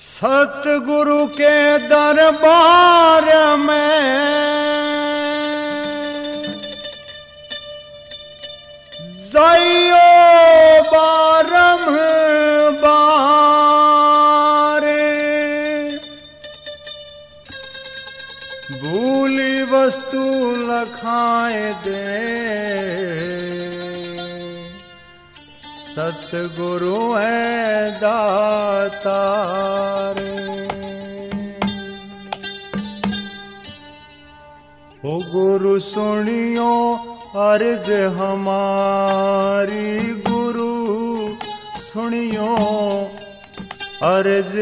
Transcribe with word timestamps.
सतगुरु 0.00 1.26
के 1.38 1.54
दरबार 1.88 3.26
में 3.66 5.02
जइयो 9.34 10.01
दे। 21.84 22.02
सतगुरु 25.92 27.00
है 27.14 27.40
दातार 28.02 30.16
ओ 35.04 35.06
गुरु 35.32 35.74
सुनियो 35.80 36.72
अर्ज 37.46 37.88
हमारी 38.18 39.88
गुरु 40.28 40.72
सुनियो 41.92 42.52
अर्ज 44.10 44.54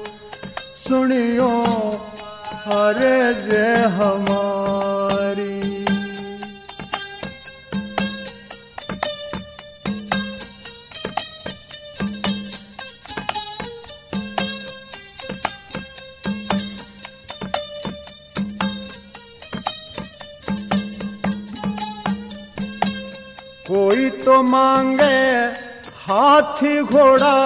सुनियो 0.85 1.51
अर्ज 2.79 3.49
हमारी 3.99 4.90
कोई 23.71 24.09
तो 24.23 24.37
मांगे 24.43 25.19
हाथी 26.05 26.83
घोड़ा 26.83 27.37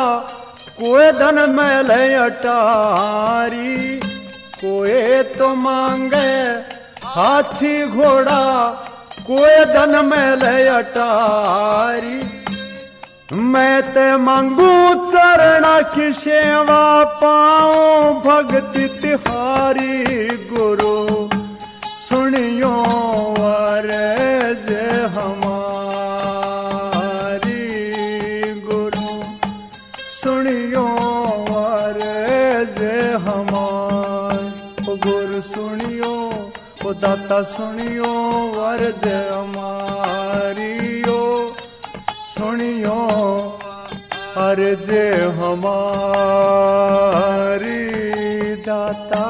कोई 0.76 1.10
धन 1.12 1.38
मैल 1.50 1.90
अटारी। 2.18 3.74
कोई 4.54 5.22
तो 5.34 5.48
मांगे 5.56 6.30
हाथी 7.06 7.74
घोड़ा 7.88 8.44
कोई 9.26 9.58
धन 9.74 9.92
मैल 10.04 10.44
अटारी। 10.68 12.16
मैं 13.52 13.76
ते 13.92 14.06
मांगू 14.24 14.72
चरणा 15.10 15.76
की 15.92 16.12
सेवा 16.22 16.84
पाऊँ 17.20 18.14
भक्ति 18.24 18.86
तिहारी 19.02 19.96
गुरु। 20.48 20.93
गुरु 35.02 35.40
सुनियो 35.42 36.14
ओ 36.86 36.88
दाता 37.02 37.38
सुनियो 37.52 38.10
वरद 38.56 39.06
हमारियो 39.32 41.20
सुनियो 42.34 43.00
अर्ज़ 44.46 44.90
हमारी 45.40 46.22
दाता। 48.68 49.23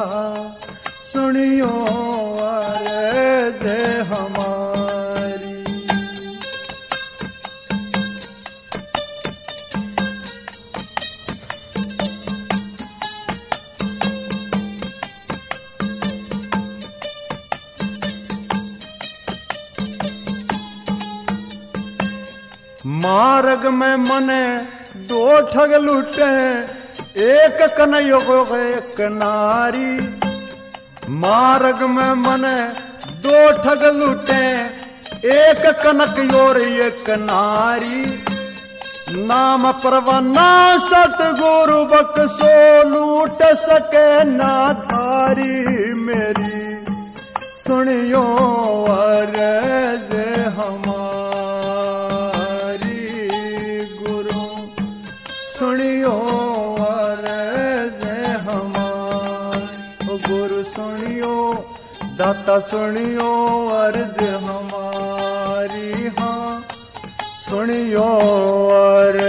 मार्ग 22.87 23.67
में 23.67 23.97
मने 23.97 24.59
दो 24.97 25.41
ठग 25.41 25.72
लूटे, 25.72 26.59
एक 27.25 27.75
कन्हैयो 27.78 28.19
को 28.19 28.56
एक 28.56 29.00
नारी। 29.00 30.19
मार्ग 31.11 31.83
में 31.83 32.15
मने 32.15 32.65
दो 33.09 33.53
ठग 33.62 33.84
लूटे, 33.84 34.44
एक 35.28 35.62
कनक 35.83 36.34
योर 36.34 36.59
एक 36.59 37.11
नारी। 37.11 38.25
नाम 39.25 39.73
परवाना 39.73 40.78
सतगुरु 40.78 41.84
बक्सो 41.84 42.83
लूट 42.89 43.43
सके 43.43 44.25
ना 44.25 44.73
थारी 44.73 45.93
मेरी। 45.94 46.84
सुनियो 47.41 48.53
गुरु 60.27 60.62
सुनियो 60.75 61.33
दाता 62.19 62.59
सुनियो 62.69 63.31
अर्ज 63.79 64.21
हमारी 64.45 66.09
हाँ। 66.19 66.53
सुनियो 67.49 68.07
अर्ज 68.79 69.23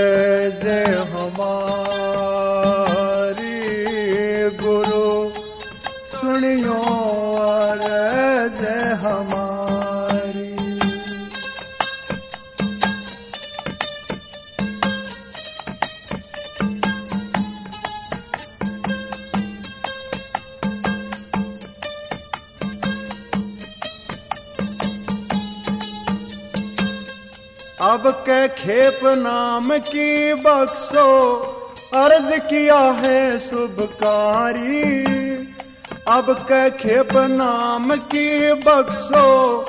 अब 27.82 28.04
के 28.08 28.48
खेप 28.48 29.00
नाम 29.04 29.78
की 29.78 30.34
बख्शो, 30.34 31.38
अर्ज़ 31.94 32.40
किया 32.40 32.80
है 32.80 33.40
शुभकारी। 33.40 35.06
अब 36.08 36.26
के 36.52 36.70
खेप 36.70 37.08
नाम 37.16 37.96
की 37.96 38.54
बख्शो, 38.54 39.60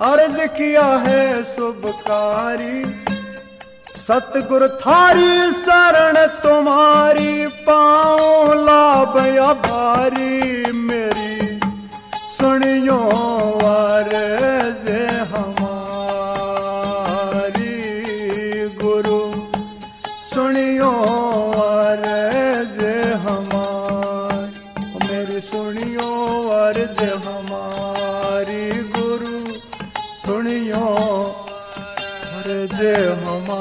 अर्ज़ 0.00 0.40
किया 0.40 0.86
है 0.86 1.44
शुभकारी। 1.44 2.84
सतगुर 3.96 4.68
थारी 4.68 5.52
शरण 5.52 6.26
तुम्हारी 6.26 7.46
पाओ 7.46 8.52
लाभ 8.52 9.36
या 9.36 9.52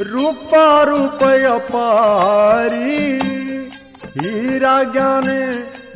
रूपा 0.00 0.82
रूप 0.82 1.22
अपारी 1.22 3.18
हीरा 4.18 4.82
ज्ञान 4.82 5.24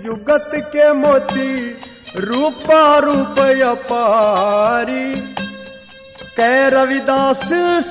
युगत 0.06 0.50
के 0.54 0.92
मोती, 0.92 1.70
रूपा 2.16 2.98
रूप 2.98 3.38
अपारी 3.66 5.20
कह 6.36 6.68
रविदास, 6.68 7.44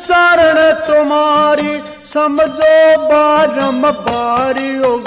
शरण 0.07 0.71
तुम्हारी, 0.87 1.79
समझो 2.13 2.97
बारम 2.97 3.91
बारी 3.91 4.79
ओ 4.79 4.97